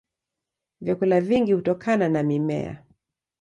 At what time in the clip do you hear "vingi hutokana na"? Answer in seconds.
1.21-2.23